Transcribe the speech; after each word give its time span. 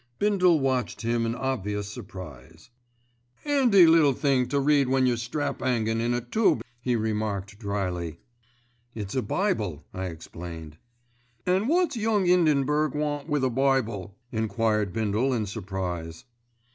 Bindle 0.17 0.59
watched 0.59 1.03
him 1.03 1.27
in 1.27 1.35
obvious 1.35 1.87
surprise. 1.87 2.71
"'Andy 3.45 3.85
little 3.85 4.13
thing 4.13 4.47
to 4.47 4.59
read 4.59 4.89
when 4.89 5.05
yer 5.05 5.15
strap 5.15 5.61
'angin' 5.61 6.01
in 6.01 6.15
a 6.15 6.21
toobe," 6.21 6.63
he 6.81 6.95
remarked 6.95 7.59
drily. 7.59 8.19
"It's 8.95 9.13
a 9.13 9.21
bible," 9.21 9.85
I 9.93 10.05
explained. 10.05 10.77
"An' 11.45 11.67
wot's 11.67 11.97
Young 11.97 12.25
'Indenburg 12.25 12.95
want 12.95 13.29
with 13.29 13.43
a 13.43 13.51
bible?" 13.51 14.17
enquired 14.31 14.91
Bindle 14.91 15.33
in 15.33 15.45
surprise. 15.45 16.25